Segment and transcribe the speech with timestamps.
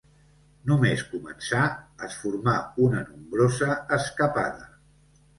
[0.69, 1.65] Només començar
[2.07, 2.55] es formà
[2.85, 4.67] una nombrosa escapada.